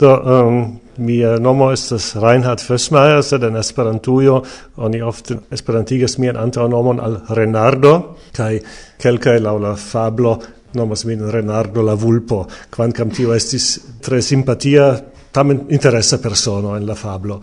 [0.00, 4.38] Do, um, mia nomo estas Reinhard Fössmeier, sed en Esperantujo
[4.80, 7.92] oni ofte esperantigas mian antaŭnomon al Renardo,
[8.32, 8.54] kaj
[9.00, 10.38] kelkaj laŭ la fablo
[10.74, 14.88] nomas min Renardo la vulpo, kvankam tio estis tre simpatia,
[15.32, 17.40] tamen interesa persono en la fablo.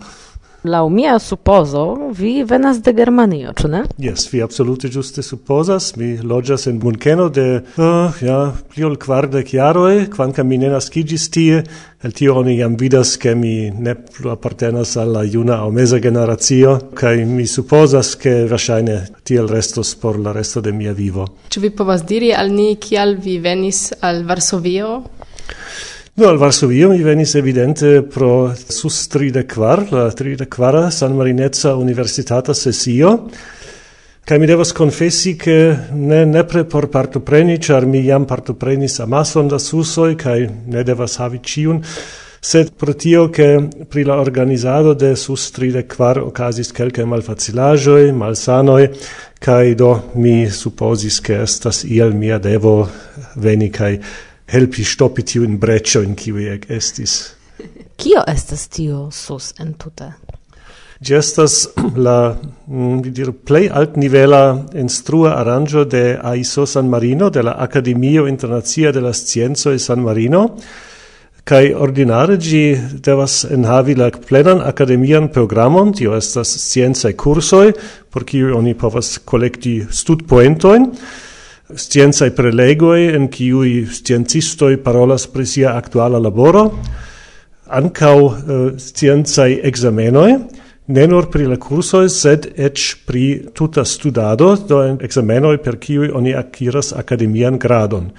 [0.64, 3.84] La mia supposo, vi venas de Germanio, ĉu ne?
[4.02, 5.92] Jes, vi absolute ĝuste supozas.
[5.96, 8.38] Mi loĝas en Munkeno de uh, ja,
[8.72, 11.62] pli ol kvardek jaroj, kvankam mi ne naskiĝis tie,
[11.98, 15.98] El tio oni jam vidas, che mi ne plu apartenas al la juna o mesa
[15.98, 21.26] generacio, kai mi supposas ke verŝajne tiel restos por la resto de mia vivo.
[21.50, 25.00] Ĉu vi povas diri al ni kial vi venis al Varsovio?
[26.18, 33.28] No, al Varsovio mi venis evidente pro sus 34, la 34 San Marinezza Universitata Sesio,
[34.26, 35.54] Kaj mi devas konfesi, ke
[35.94, 40.40] ne nepre por partopreni, ĉar mi jam partoprenis amason da susoj kaj
[40.74, 41.80] ne devas havi ĉiun,
[42.42, 43.46] sed pro tio, ke
[43.88, 48.88] pri la organizado de sus 34 okazis kelkaj malfacilaĵoj, malsanoj,
[49.38, 52.80] kaj do mi supozis, ke estas iel mia devo
[53.36, 53.94] veni kaj
[54.48, 57.34] helpi stopi pitiu in kiuj ec estis.
[58.00, 60.12] Kio estas tio sus entute?
[61.00, 61.68] Gi estas
[62.06, 62.34] la
[62.66, 68.26] mm, vi dir plei alt nivela instrua aranjo de AISO San Marino de la Akademio
[68.26, 70.48] Internazia de la Sciencoj San Marino
[71.48, 77.72] kai ordinare gi devas enhavi la plenan academian programon tio estas scienzae cursoi,
[78.10, 80.84] por kiu oni povas kolekti studpoentojn
[81.76, 86.70] sciencaj prelegoj en kiuj sciencistoj parolas pri sia aktuala laboro,
[87.68, 88.32] ankaŭ eh,
[88.80, 90.30] sciencaj ekzamenoj,
[90.88, 96.34] ne nur pri la kursoj, sed ec pri tuta studado, do examenoi per kiuj oni
[96.34, 98.10] acquiras academian gradon.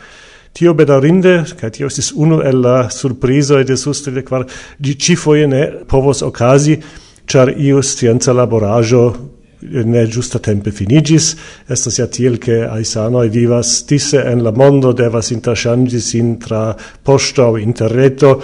[0.53, 4.45] Tio bedarinde ca tio estis unu el la surprizoj de Suste de quar
[4.77, 6.77] di ĉifoje ne povos ocasi,
[7.25, 11.33] char iu scienza laborajo ne giusta tempe finigis,
[11.69, 17.57] estas ja tiel che aisanoi vivas tisse en la mondo, devas interchanges intra posta o
[17.57, 18.41] interreto,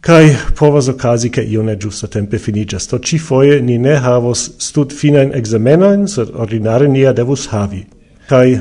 [0.00, 2.86] kai povas okazi ke io ne giusta tempe finigas.
[2.86, 7.84] to ci foje ni ne havos stud finan examenojn, sed ordinare nia devus havi.
[8.28, 8.60] Kai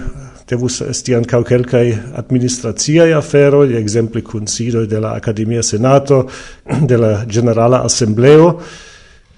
[0.50, 6.28] devus esti ankaŭ kelkaj administraciaj aferoj, exempli kunsidoj de la academia Senato,
[6.90, 8.60] de la Generala assembleo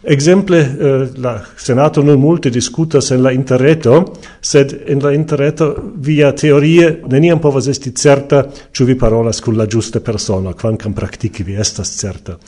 [0.04, 6.32] Exemple eh, la senato non multe discutas en la interreto, sed en la interreto via
[6.34, 11.54] teorie neniam povas esti certa ĉu vi parolas kun la giusta persono, kvankam practici vi
[11.54, 12.40] estas certa.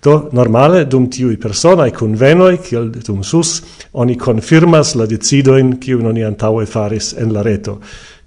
[0.00, 3.60] Do normale dum tiuj personaj kunvenoj, kiel dum sus,
[3.92, 7.76] oni konfirmas la decidojn kiujn oni antaŭe faris en la reto.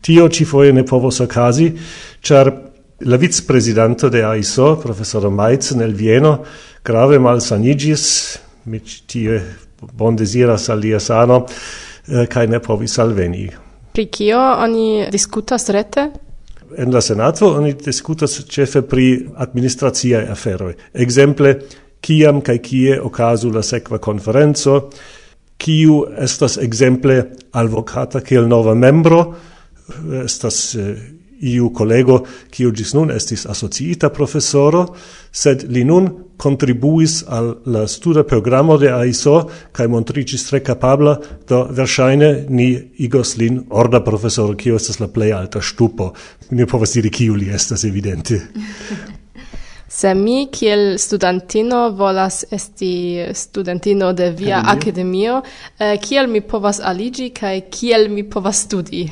[0.02, 1.72] Tio ci foje ne povos okazi,
[2.22, 2.54] ĉar
[3.02, 3.42] la vice
[4.12, 6.44] de AISO, professor Maiz nel Vieno,
[6.84, 9.40] grave malsanigis mi tie
[9.94, 11.46] bondeziras al lia sano,
[12.08, 13.50] eh, kai ne povis alveni.
[13.92, 16.12] Pri kio oni discutas rete?
[16.78, 20.74] En la Senato oni discutas cefe pri administratiae aferoi.
[20.94, 21.54] Exemple,
[22.02, 24.90] kiam kai kie okazu la sekva konferenco,
[25.58, 27.22] kiu estas exemple
[27.54, 29.22] alvocata kiel nova membro,
[29.90, 30.96] eh, estas eh,
[31.42, 34.86] iu collego kiu gis nun estis associita professoro,
[35.32, 39.36] sed li nun contribuis al la studa programo de AISO
[39.72, 45.32] kai montricis tre capabla, do versaine ni igos lin orda professoro, kiu estas la plei
[45.34, 46.14] alta stupo.
[46.52, 48.42] Ni povas diri kiu li estas evidente.
[49.96, 55.42] Se mi kiel studentino volas esti studentino de via Academio, academio
[55.80, 59.06] eh, kiel mi povas aligi kaj kiel mi povas studi?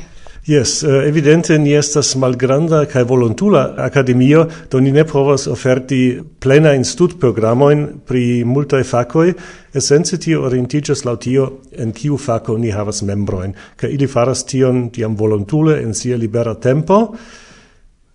[0.46, 6.74] Yes, eh, evidente ni estas malgranda kaj volontula akademio, do ni ne povas oferti plena
[6.84, 9.32] studprogramojn pri multaj fakoj,
[9.72, 14.90] esence tio orientiĝas laŭ tio en kiu fako ni havas membrojn, kaj ili faras tion
[14.90, 17.16] tiam volontule en sia libera tempo.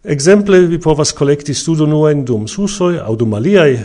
[0.04, 3.80] Exemple vi povas kolekti studonuojn dum susoj aŭ dum aliaj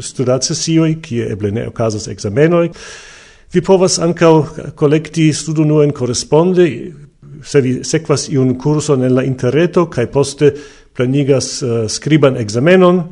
[0.00, 2.68] studadsesioj, kie eble ne okazas ekzamenoj.
[3.54, 4.34] Vi povas ankaŭ
[4.74, 6.70] kolekti studonuojn koresponde
[7.44, 10.52] se vi sequas iun curso nella interreto kai poste
[10.96, 13.02] planigas uh, eh, scriban examenon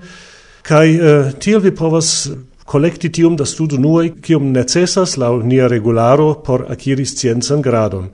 [0.63, 2.31] kaj uh, eh, tiel vi povas
[2.65, 8.09] collecti tium da studu nuoi kiom necesas la nia regularo por akiri sciencan gradon.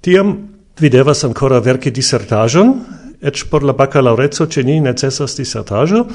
[0.00, 0.34] Tiam
[0.80, 2.72] vi devas ancora verci disertaĵon,
[3.22, 6.06] eĉ por la bakalaureco ce ni necessas disertaĵo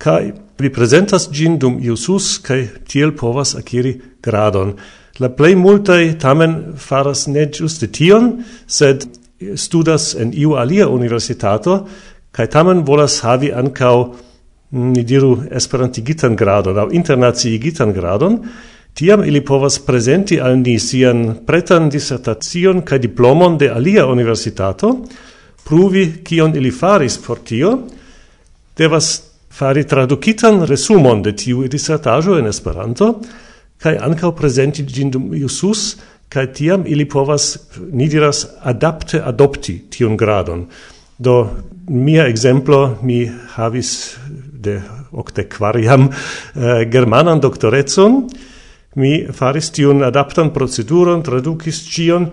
[0.00, 4.74] cae vi presentas gin dum iusus cae tiel povas akiri gradon.
[5.20, 9.04] La plei multae tamen faras ne giuste tion, sed
[9.56, 11.82] studas en iu alia universitato
[12.32, 14.14] kaj tamen volas havi ancau,
[14.70, 18.38] mm, ni diru esperantigitan gradon aŭ internaciigitan gradon,
[18.94, 24.94] tiam ili povas prezenti al ni sian pretan dissertacion kaj diplomon de alia universitato,
[25.64, 27.78] pruvi kion ili faris por tio,
[28.76, 33.14] devas fari tradukitan resumon de tiu disertaĵo en Esperanto,
[33.82, 35.96] kai ankaŭ presenti ĝin dum Iusus
[36.30, 37.56] kai tiam ili povas
[37.92, 40.66] ni diras adapte adopti tiun gradon.
[41.18, 41.50] Do
[41.88, 43.24] mia exemplo mi
[43.56, 44.16] havis
[44.52, 44.80] de
[45.12, 48.22] octe quariam eh, germanan doctorezon
[49.00, 52.28] mi faris tiun adaptan proceduron tradukis cion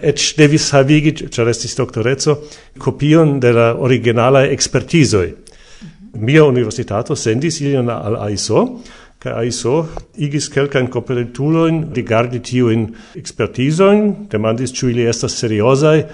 [0.00, 2.38] et devis havigi cer estis doctorezo
[2.78, 5.32] copion de la originala expertisoi
[6.14, 8.64] mia universitato sendis ilion al AISO
[9.22, 9.86] Ca ISO
[10.18, 16.04] igis quelcan de rigardi tiuin expertisoin, demandis ciu ili estas seriosai,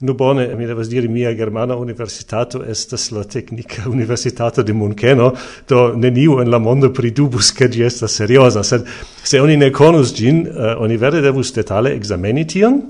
[0.00, 5.32] Nu bone, mi devas diri, mia germana universitato estas la tecnica Universitato de Munkeno,
[5.68, 8.84] do neniu en la mondo pridubus che gi estas seriosa, sed
[9.24, 12.82] se oni ne conus gin, uh, eh, oni vere devus detale exameni tion,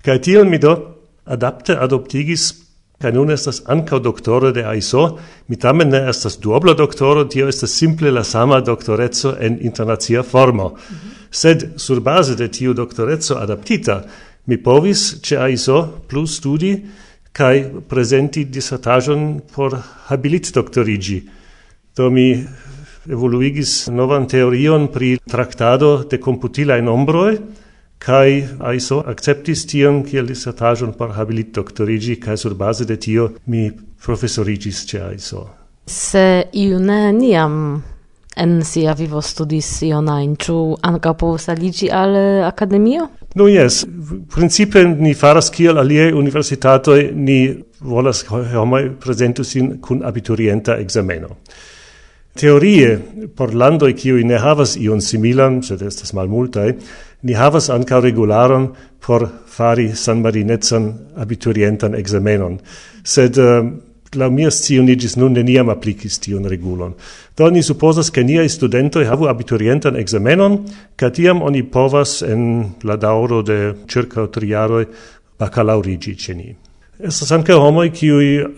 [0.00, 0.76] ca tion mi do
[1.24, 2.67] adapte adoptigis
[2.98, 5.18] kaj nun estas ankaŭ doktoro de ISO.
[5.48, 10.68] Mi tamen ne estas duobla doktoro, tio estas simple la sama doktoreco en internazia formo.
[10.68, 11.16] Mm -hmm.
[11.30, 14.02] Sed surbaze de tiu doctorezzo adaptita,
[14.46, 16.86] mi povis ce ISO plus studi
[17.32, 19.76] kai presenti dissertation por
[20.08, 21.22] habilit doktorigi.
[21.96, 22.44] Do mi
[23.10, 27.38] evoluigis novan teorion pri traktado de computila in ombroi,
[27.98, 33.70] kai aiso acceptis tion kiel dissertajon por habilit doctorigi kai sur base de tio mi
[34.04, 35.48] professorigis ce aiso.
[35.86, 37.82] Se iu ne niam
[38.36, 42.14] en sia vivo studis ion ain ĉu anka povus aliĝi al
[42.46, 43.08] akademio?
[43.34, 43.84] No yes,
[44.34, 47.40] principe ni faras kiel alie universitato ni
[47.80, 51.36] volas homoj presentus sin kun abiturienta exameno
[52.38, 52.92] Teorie
[53.34, 56.68] por landoi kiuj ne havas ion similan, sed estas malmultaj,
[57.22, 58.68] Ni havas anca regularon
[59.00, 62.58] por fari san marinetsan abiturientan examenon,
[63.02, 66.94] sed ehm, uh, la mia scio nigis nun neniam applicis tion regulon.
[67.36, 70.64] Do ni supposas che niai studentoi havu abiturientan examenon,
[70.96, 74.86] ca tiam oni povas en la dauro de circa triaroi
[75.38, 76.54] bacalaurigi ceni.
[76.98, 78.10] Estas anca homoi, qui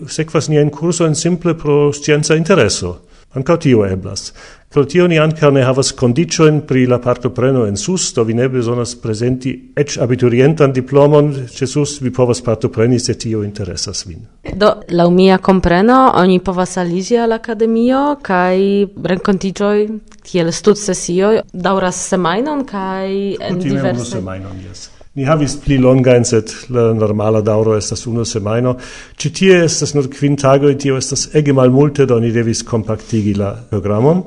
[0.09, 3.01] sequas nien cursoen simple pro scienza intereso.
[3.35, 4.33] Anca tio eblas.
[4.69, 8.49] Pro tio ni anca ne havas condicioin pri la partopreno en SUS, do vi ne
[8.49, 14.27] besonas presenti ec abiturientan diplomon ce SUS vi povas partopreni se tio interesas vin.
[14.55, 19.87] Do, lau mia compreno, oni povas aligi al academio, cae rencontigioi,
[20.23, 23.69] tiel stud sesioi, dauras semainon, cae en diverse...
[23.69, 24.89] Kutime unu semainon, yes.
[25.19, 28.77] Ni havis pli longain, set la normala dauro estas unu semaino.
[29.19, 33.33] Ci tie estas nur quin tagoi, tio estas ege mal multe, do ni devis compactigi
[33.35, 34.21] la programon.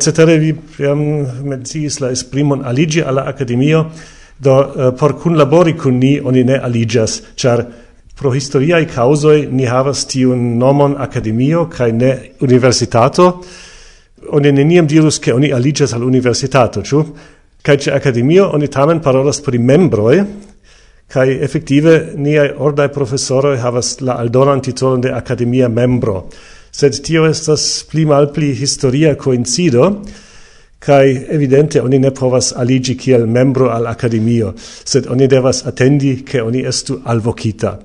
[0.00, 1.02] Cetere vi jam
[1.44, 3.82] menciis la esprimon aligi alla academio,
[4.38, 7.66] do uh, por cun labori cun ni oni ne aligias, char
[8.16, 13.28] pro historiae causoi ni havas tiun nomon academio, cae ne universitato,
[14.32, 17.04] oni neniam dirus che oni aligias al universitato, ciu?
[17.62, 20.24] kai ce akademio oni tamen parolas pri membroi
[21.10, 26.28] kai efektive niaj ordae professoroi havas la aldonan titolon de academia membro.
[26.70, 29.88] Sed tio estas pli malpli historia coincido,
[30.78, 36.42] kai evidente oni ne povas aligi kiel membro al akademio, sed oni devas attendi ke
[36.42, 37.78] oni estu alvokita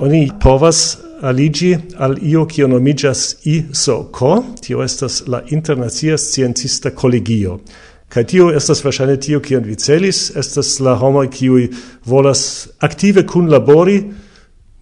[0.00, 7.58] Oni povas aligi al io kio nomigas ISOCO, tio estas la Internacia Sciencista Collegio.
[8.10, 11.68] Kaj tio estas verŝajne tio, kion vi celis, estas la homoj kiuj
[12.10, 12.42] volas
[12.82, 14.00] aktive kunlabori,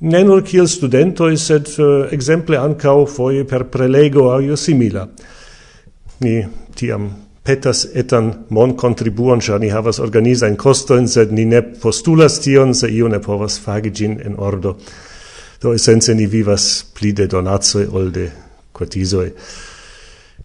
[0.00, 5.04] ne nur kiel studentoj, sed uh, ekzemple ankaŭ foje per prelego aŭ io simila.
[6.24, 6.38] Ni
[6.74, 7.10] tiam
[7.44, 12.88] petas etan mon contribuon, ĉar ni havas organizajn kostojn, sed ni ne postulas tion, se
[12.88, 14.78] io ne povas fagi ĝin en ordo.
[15.60, 18.30] Do esence ni vivas pli de donacoj ol de
[18.72, 19.32] kotizoj.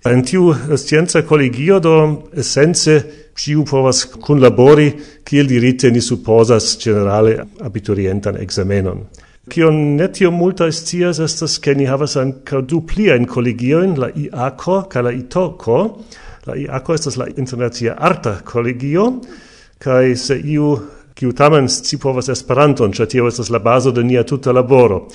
[0.05, 1.97] En tiu eh, scienza collegio do
[2.35, 2.97] essenze
[3.35, 4.89] ciu povas kunlabori
[5.23, 9.05] kiel dirite ni supposas generale abiturientan examenon.
[9.50, 15.03] Kion netio multa scias estas ke ni havas ankaŭ du pliajn kolegiojn, la IACO kaj
[15.03, 15.79] la ITOCO.
[16.47, 19.07] La IACO estas la Internacia Arta Kolegio
[19.83, 20.77] kaj se iu
[21.13, 25.07] kiu tamen sci povas Esperanton, ĉar tio estas la bazo de nia tuta laboro.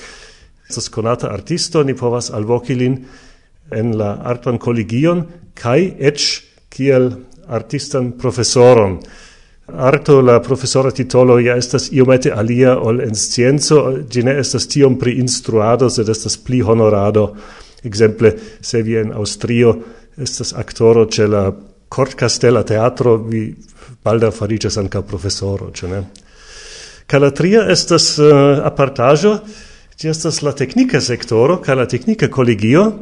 [0.69, 2.99] Estas konata artisto, ni povas alvoki lin
[3.71, 6.21] en la artan kolegion kai ec
[6.71, 7.11] kiel
[7.49, 8.99] artistan professoron.
[9.69, 14.97] Arto la professora titolo ja estas iomete alia ol en scienzo, gi ne estas tiom
[14.99, 17.35] pri instruado, sed estas pli honorado.
[17.85, 19.77] Exemple, se vi en Austrio
[20.17, 21.53] estas actoro ce la
[21.89, 23.55] Cortcastella Teatro, vi
[24.05, 26.03] balda farigas anca professoro, ce ne?
[27.09, 29.39] Calatria estas eh, uh, apartajo,
[29.97, 33.01] gi estas la tecnica sectoro, ca la tecnica collegio,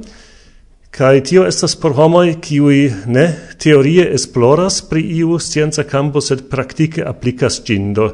[0.96, 3.26] Kai tio estas por homoj kiui ne
[3.60, 8.06] teorie esploras pri iu scienca campo sed praktike aplikas ĝin do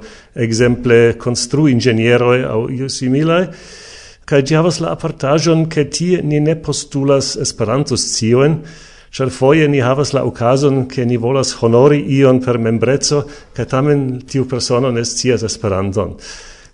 [0.47, 3.41] ekzemple konstruinĝenieroj aŭ iu similaj
[4.27, 8.61] kaj ĝi havas la apartaĝon ke tie ni ne postulas Esperanto-sciojn
[9.15, 13.23] ĉar foje ni havas la okazon ke ni volas honori ion per membreco
[13.55, 16.17] kaj tamen tiu persono ne scias Esperanton.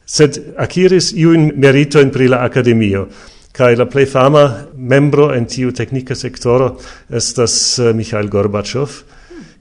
[0.09, 3.11] Sed akiris iujn meritojn pri la akademio.
[3.53, 6.77] Kai la plei fama membro en tiu teknika sektoro
[7.11, 9.03] estas eh, Mikhail Gorbachev,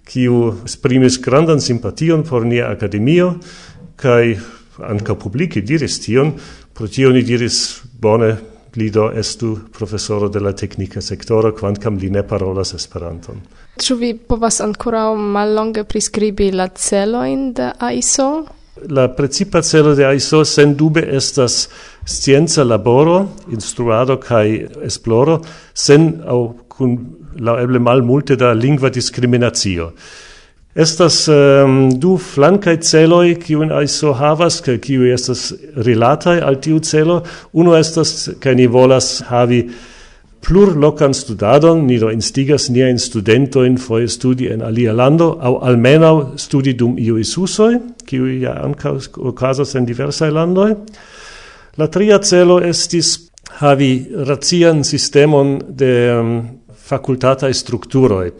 [0.07, 3.33] kiu esprimis grandan simpation por nia akademio
[3.95, 4.37] kai
[4.87, 6.33] anka publike diris tion,
[6.73, 8.35] pro tio ni diris bone
[8.77, 13.41] li do estu profesoro de la teknika sektoro kvankam li ne parolas Esperanton.
[13.81, 18.29] Ĉu vi povas ankoraŭ mallonge priskribi la celojn de AISO?
[18.89, 21.67] La principa celo de AISO sen dube estas
[22.05, 25.41] scienza laboro, instruado kai esploro,
[25.73, 26.97] sen au kun
[27.39, 29.91] la eble mal multe da lingua discriminatio.
[30.77, 37.23] Estas um, du flankai celoi, kiujn ISO havas, kaj kiu estas rilatai al tiu celo.
[37.57, 39.63] Uno estas, kaj ni volas havi
[40.41, 46.37] plur locan studadon, ni do instigas niajn studentojn foje studi en alia lando, au almenaŭ
[46.37, 48.97] studi dum iu isusoi kiu ja ankaŭ
[49.31, 50.67] okazas en diversaj lando
[51.77, 53.29] La tria celo estis
[53.59, 56.31] havi racian sistemon de um,
[56.89, 58.31] fakultataj strukturoj.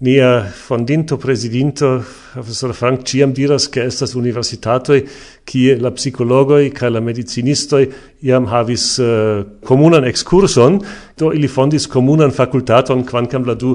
[0.00, 5.02] Nia fondinto presidinto professor Frank Ciam diras che estas universitatoi
[5.42, 7.88] kie la psicologoi ca la medicinistoi
[8.20, 10.78] iam havis eh, uh, comunan excurson
[11.16, 13.74] do ili fondis comunan fakultaton quancam la du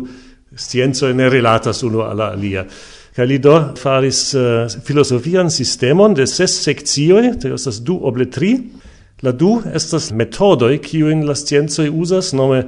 [0.56, 2.66] sciencoj ne relatas uno alla alia.
[3.14, 8.32] Ca li do faris eh, uh, filozofian sistemon de ses sekcioj tio estas du oble
[8.32, 8.56] tri.
[9.22, 12.64] La du estas metodoj in la sciencoj usas nome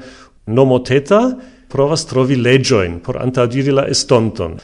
[0.46, 4.56] nomoteta provas trovi legioin por antaudiri la estonton.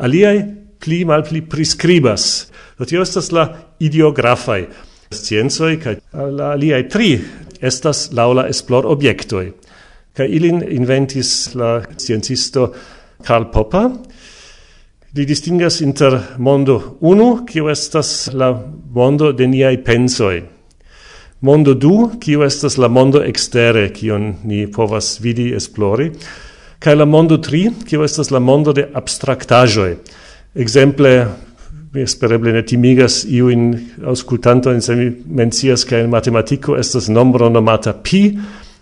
[0.00, 0.40] Aliai
[0.80, 2.48] pli mal pli prescribas.
[2.78, 3.46] Do tio estas la
[3.80, 4.64] ideografai
[5.12, 7.12] sciencoi, ca la aliai tri
[7.60, 9.50] estas laula esplor obiectoi.
[10.16, 12.70] Ca ilin inventis la sciencisto
[13.24, 13.90] Karl Popper,
[15.16, 18.50] li distingas inter mondo 1, kio estas la
[18.96, 20.40] mondo de niai pensoi,
[21.40, 26.08] Mondo du, kio estas la mondo extere, kion ni povas vidi esplori,
[26.80, 29.90] kaj la mondo tri, kio estas la mondo de abstraktaĵoj.
[30.56, 31.12] Ekzemple,
[31.92, 33.68] mi espereble ne timigas iuin
[34.00, 38.30] auscultantojn, se mi mencias, ke en matematiko estas nombro nomata pi,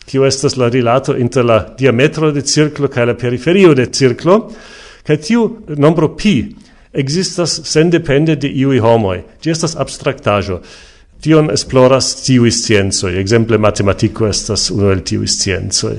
[0.07, 4.45] kio estas la rilato inter la diametro de cirklo kaj la periferio de cirklo,
[5.03, 6.39] kaj tiu nombro pi
[6.95, 9.25] ekzistas sendepende de iu homoj.
[9.43, 10.63] Ĝi estas abstraktaĵo
[11.25, 15.97] tion esploras tiui sciencoi, exemple matematico estas uno el tiui sciencoi.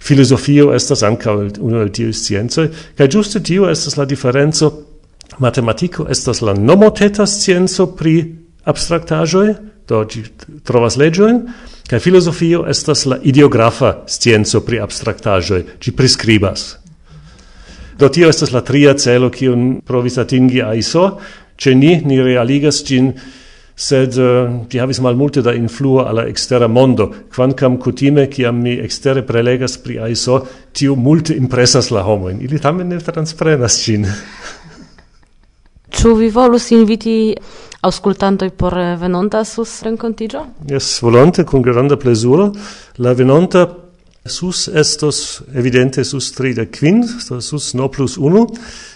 [0.00, 4.70] Filosofio estas anca uno el tiui sciencoi, ca giuste tio estas la differenzo
[5.38, 8.14] matematico estas la nomoteta scienzo pri
[8.64, 9.52] abstractajoi,
[9.88, 10.22] do gi
[10.64, 11.42] trovas legioin,
[11.88, 16.78] ca filosofio estas la ideografa scienzo pri abstractajoi, ci prescribas.
[17.98, 21.04] Do tio estas la tria celo, cion provis atingi AISO,
[21.60, 23.12] ce ni ni realigas cin,
[23.80, 28.72] sed uh, ĝi havis malmulte da influo alla extera ekstera mondo, kvankam kutime kiam mi
[28.80, 30.40] extere prelegas pri AISO,
[30.72, 32.40] tiu multe impressas la homojn.
[32.42, 34.06] Ili tamen ne transprenas cin.
[36.00, 37.34] Ĉu vi volus inviti
[37.82, 40.46] auscultantoi por eh, venonta sus rencontigio?
[40.68, 42.52] Yes, volonte, con granda plesuro.
[42.98, 43.66] La venonta
[44.26, 48.46] sus estos evidente sus 35, sus no plus 1,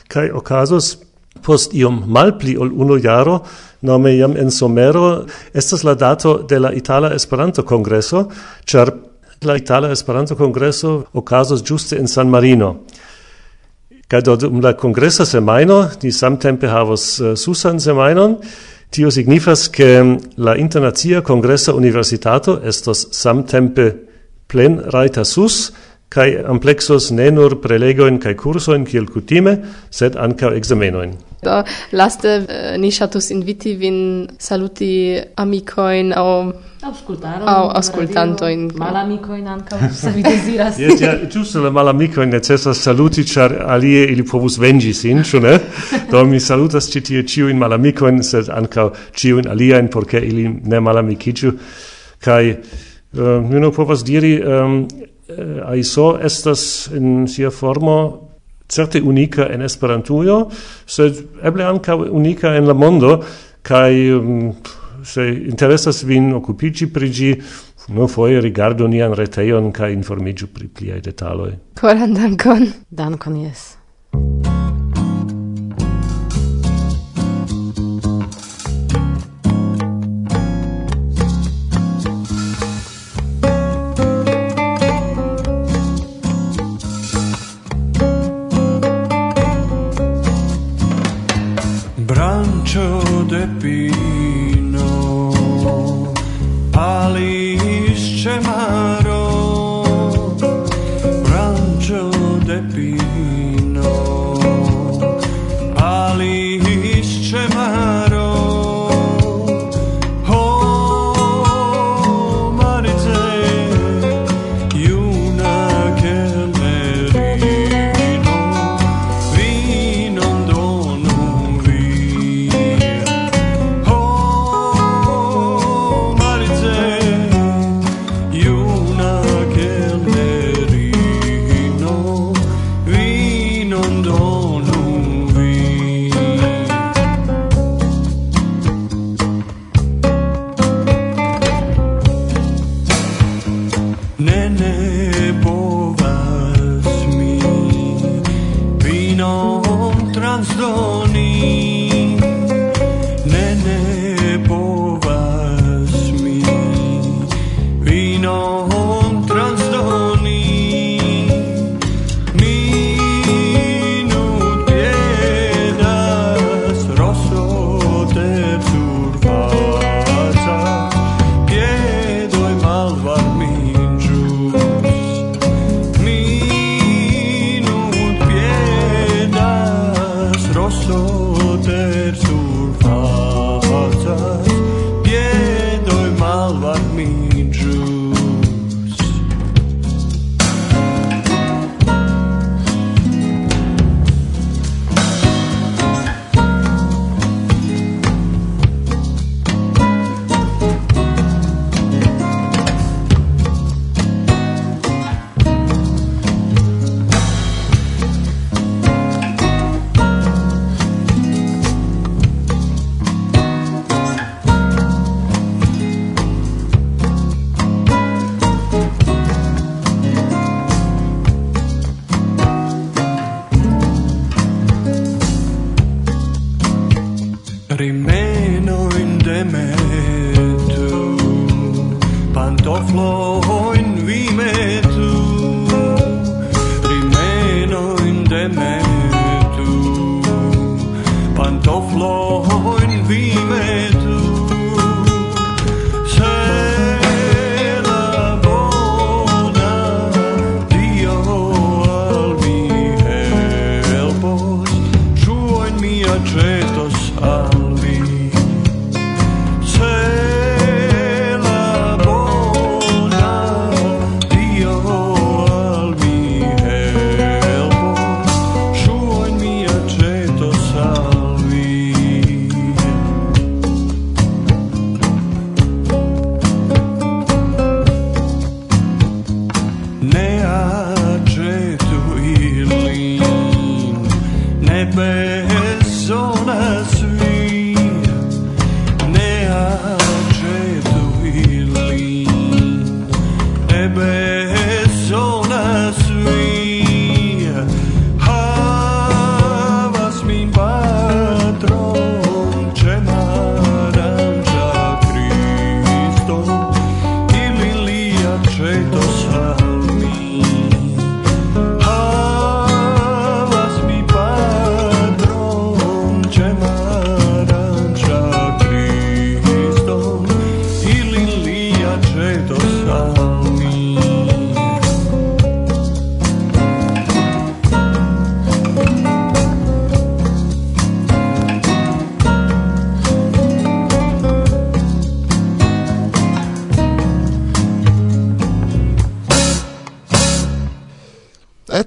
[0.09, 0.99] cae ocasos
[1.43, 3.41] post iom malpli ol uno jaro,
[3.83, 8.29] nome iam en somero, estas la dato de la Itala Esperanto-Kongreso,
[8.65, 8.93] char
[9.43, 12.85] la Itala Esperanto-Kongreso okazos juste en San Marino.
[14.09, 18.37] Kaj do um la kongresa semajno, ni samtempe havos uh, susan semajnon,
[18.91, 23.91] tio signifas ke la Internacia Kongresa Universitato estos samtempe
[24.47, 25.73] plen rajta sus,
[26.15, 29.59] kai amplexos ne nur prelegoin kai kursoin kiel kutime,
[29.91, 31.17] sed ankaŭ ekzamenoin.
[31.45, 31.59] Do
[31.93, 33.99] laste uh, ni ŝatus inviti vin
[34.39, 34.93] saluti
[35.37, 36.29] amicoin aŭ
[36.85, 38.67] Auscultaron, au auscultantoin.
[38.77, 40.77] Malamicoin anca, se vi desiras.
[40.79, 45.55] Yes, ja, giusto la malamicoin necessas saluti, char alie ili povus vengi sin, ĉu ne?
[46.11, 51.55] Do mi salutas ĉi tie ĉiujn malamicoin, sed anca ĉiujn aliajn, porke ili ne malamiciĝu.
[52.25, 54.79] Kaj, uh, mi povas diri, um,
[55.29, 58.31] Eh, AISO estas in sia formo
[58.69, 60.51] certe unika en Esperantujo,
[60.87, 63.23] sed eble ankaŭ unika en la mondo
[63.63, 64.53] kai um, mm,
[65.05, 67.31] se interesas vin occupici pri gi,
[67.89, 71.53] no foje rigardo nian retejon kaj informigiu pri pliai detaloj.
[71.81, 72.69] Coran dankon.
[72.91, 74.54] Dankon, jes.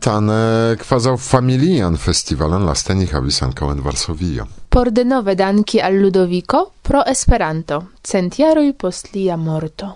[0.08, 0.30] lastan
[0.80, 4.46] kvazaŭ familian festivalon laste ni havis ankaŭ en Varsovio.
[4.70, 9.90] Por denove danki al Ludoviko pro Esperanto, centiaroj post lia morto.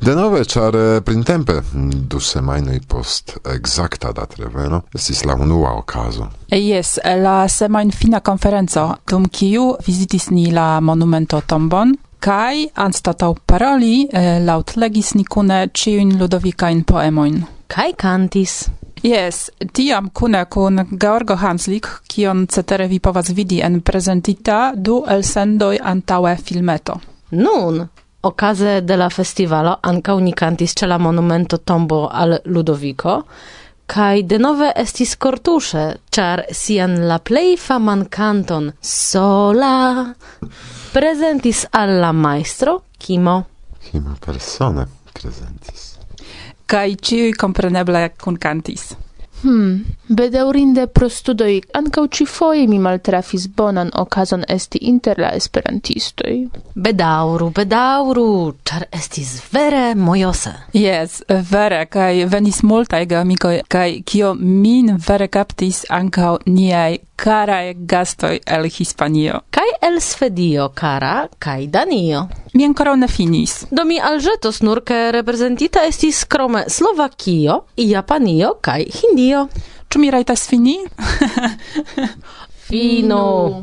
[0.00, 6.28] De Denove, ĉar eh, printempe du semainoi post exacta dat reveno, estis la unua okazo.
[6.50, 14.38] Jes, la semajnfina conferenzo, dum kiu vizitis ni la monumento tombon, kai anstatau paroli eh,
[14.44, 17.42] laut legis ni kune ciuin ludovikajn poemoin.
[17.66, 18.70] Kai kantis.
[19.02, 25.24] Yes, tiam kune kun Georgo Hanslik, kion cetere vi povas vidi en presentita du el
[25.26, 26.94] sendoj antaŭe filmeto.
[27.30, 27.80] Nun,
[28.22, 33.16] okaze de la festivalo ankaŭ ni kantis ĉe la monumento tombo al Ludovico,
[33.90, 35.84] kaj denove estis kortuŝe,
[36.14, 40.12] ĉar sian la plej faman kanton sola
[40.92, 43.42] prezentis al la majstro Kimo.
[43.82, 45.91] Kimo persone prezentis
[46.72, 48.92] kai ci compreneble kun cantis.
[49.42, 56.36] Hmm, bedaurinde pro studoi, ancau ci foie mi maltrafis bonan okazon esti inter la esperantistoi.
[56.74, 60.54] Bedauru, bedauru, char estis vere mojose.
[60.78, 68.40] Yes, vere, kai venis multaj amicoi, kai kio min vere kaptis ancau niai carae gastoi
[68.44, 69.44] el Hispanio.
[69.50, 72.28] Kai el Svedio, cara, kai Danio.
[72.54, 73.66] Mi ancora ne finis.
[73.70, 74.82] Do mi alĵetos nur
[75.14, 79.46] reprezentita estis krome Slovakio, Japanio kai Hindio.
[79.88, 80.78] Ĉu mi rajtas fini?
[82.66, 83.60] Fino.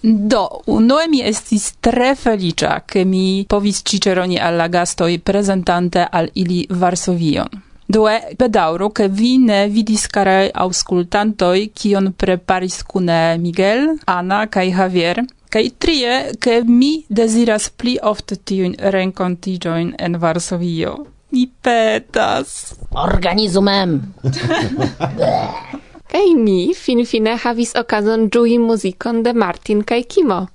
[0.00, 6.66] Do, unue mi estis tre felicia, che mi povis ciceroni alla gastoi presentante al ili
[6.70, 7.65] Varsovion.
[7.86, 15.22] Due, bedauro, che vi ne vidis care auscultantoi kion preparis cune Miguel, Ana cae Javier,
[15.48, 21.06] Kaj trie, che mi desiras pli ofte tiun rencontigioin en Varsovio.
[21.30, 22.74] Mi petas.
[22.90, 24.00] Organizumem.
[26.12, 30.46] Kai mi, fin fine, havis okazon giui muzikon de Martin kai Kimo.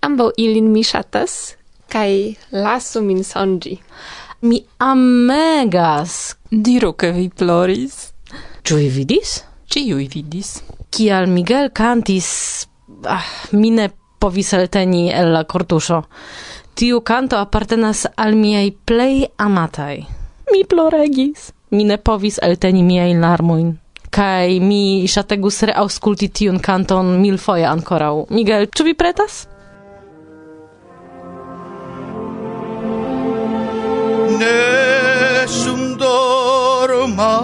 [0.00, 1.56] Ambo ilin mi shatas,
[1.88, 3.78] kaj lasu min sonĝi.
[4.44, 6.36] Mi amegas.
[6.50, 8.12] Diru che vi ploris.
[8.60, 9.38] Ciu vi vidis?
[9.72, 10.50] Ĉiuj vidis.
[10.92, 12.68] Cial Miguel cantis...
[13.08, 13.24] Ah,
[13.56, 13.88] mi ne
[14.20, 16.02] povis elteni el la cortuso.
[16.76, 20.04] Tiu canto appartenas al miei plei amatai.
[20.52, 21.48] Mi ploregis.
[21.72, 23.72] Mi ne povis elteni miei larmoin.
[24.12, 28.26] Kai mi shategus reaŭskulti tiun kanton milfoje ancorau.
[28.28, 29.46] Miguel, ĉu vi pretas?
[34.38, 37.36] nessun dorma.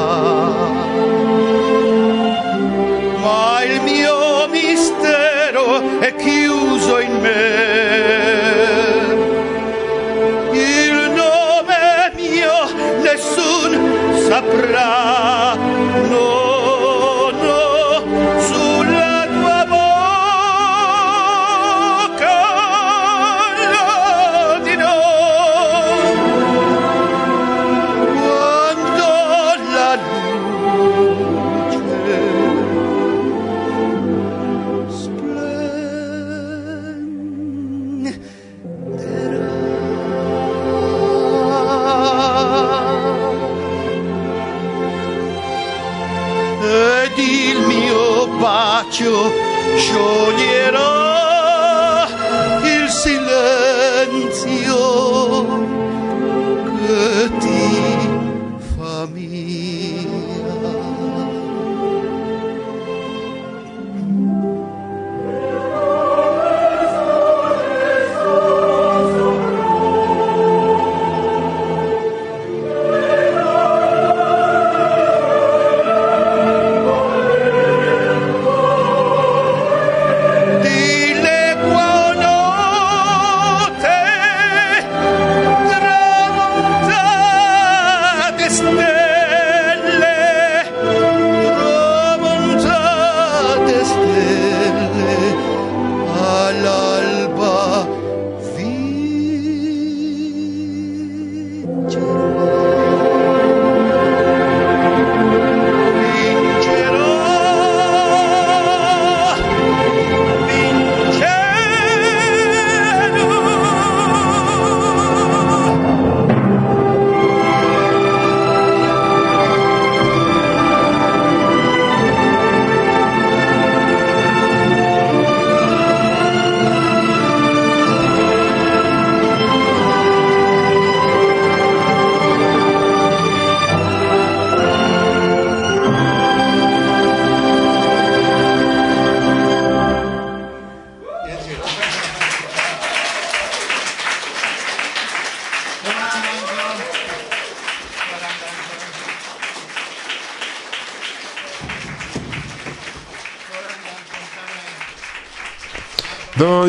[3.22, 7.44] Ma il mio mistero è chiuso in me.
[10.54, 12.58] Il nome mio
[13.04, 13.72] nessun
[14.28, 15.05] saprà.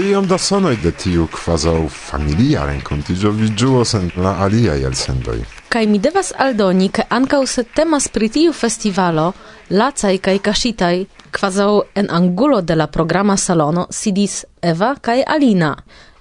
[0.07, 5.39] iom da sonoj de tiu kvazaŭ familia renkontiĝo viĝuos en la aliaj elsendoj.
[5.69, 9.33] Kaj mi devas aldoni, ke ankaŭ se temas pri tiu festivalo,
[9.71, 10.97] lacaj kaj kaŝitaj,
[11.35, 15.75] kvazaŭ en angulo de la programa salono sidis Eva kaj Alina.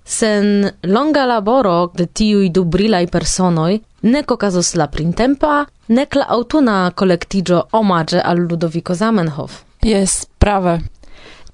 [0.06, 6.92] Sen longa laboro de tiuj du brilaj personoj, nek okazos la printempa, nek la autuna
[6.92, 9.62] kolektiĝo omaĝe al Ludovico Zamenhof.
[9.86, 10.80] Jes, prave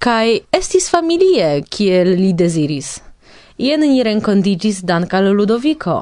[0.01, 2.99] kai estis familie kiel li desiris.
[3.61, 6.01] Jen ni renkondigis Dankal Ludovico,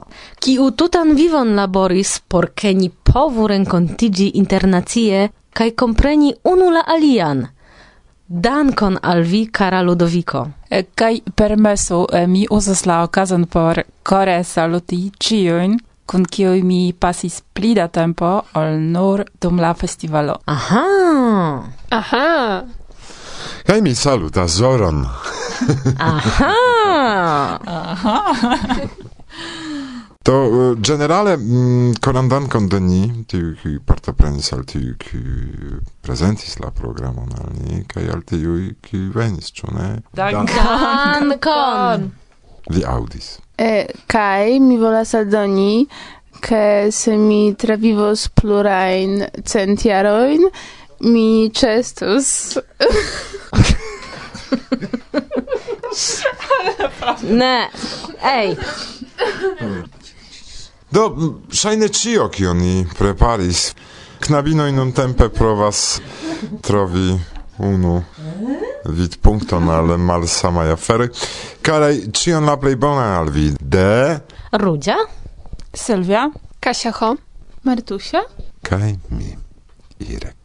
[0.63, 7.47] u tutan vivon laboris por ke ni povu renkontigi internacie kai kompreni unu la alian–
[8.31, 10.47] Dankon al vi, cara Ludovico.
[10.69, 16.93] Eh, kai permesu, eh, mi uzas la okazon por kore saluti ciuin, kun kiuj mi
[16.93, 20.37] pasis pli da tempo ol nur dum la festivalo.
[20.45, 21.63] Aha!
[21.89, 22.78] Aha!
[23.69, 25.05] Kaj mi saluta Zoron.
[25.99, 27.59] Aha!
[27.65, 28.21] Aha!
[30.23, 35.21] To uh, generale mm, koran dankon de ni, tiu ki partoprenis al tiu ki
[36.01, 40.01] prezentis la programon al ni kaj al tiu ki venis, ĉu ne?
[40.17, 42.09] Dankon.
[42.73, 43.35] Vi audis.
[43.53, 45.85] E, kaj mi volas aldoni
[46.41, 50.49] ke se mi travivos plurajn centiaroin,
[51.05, 52.57] mi ĉestus
[57.21, 57.69] Ne,
[58.23, 58.55] ej,
[60.91, 61.03] Do,
[61.51, 63.75] szajne cio, kio ni preparis.
[64.19, 66.01] Knabino in un tempe provas
[66.61, 67.19] trovi
[67.57, 68.03] unu
[68.85, 71.09] vid punkton al malsamaj aferoj.
[71.61, 73.51] Karaj, cion la plej bona al vi?
[73.59, 74.19] De,
[74.51, 74.97] Rudzia?
[75.73, 76.31] Sylwia?
[76.59, 77.15] Kasia Ho.
[77.63, 78.23] Martusia?
[78.63, 79.37] kaj mi,
[79.99, 80.38] Irek.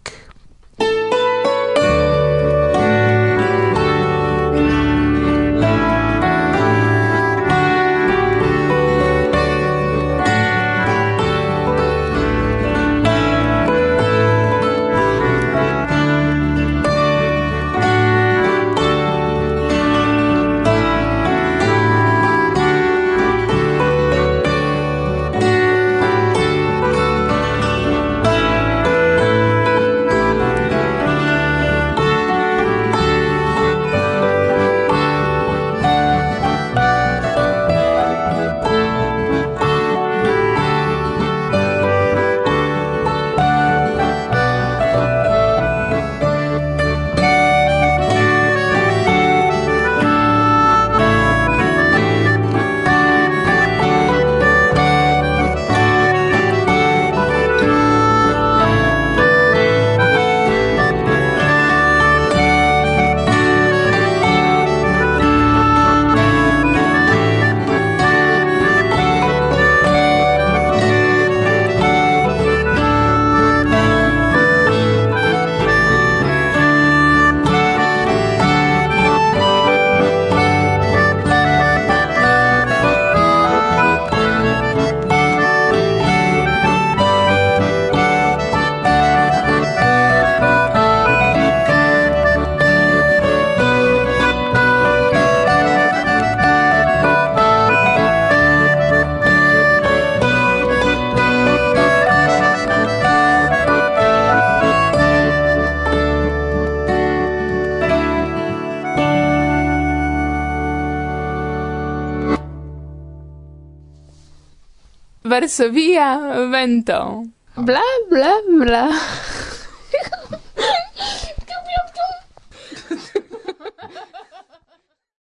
[115.35, 117.27] varsovia vento.
[117.55, 117.63] Ah.
[117.63, 118.85] Bla bla bla.